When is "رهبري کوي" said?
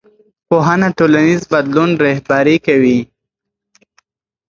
2.05-2.99